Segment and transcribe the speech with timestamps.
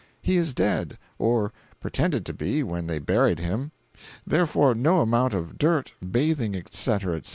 [0.19, 3.71] He is dead—or pretended to be, when they buried him.
[4.25, 7.29] Therefore, no amount of 'dirt, bathing,' etc., etc.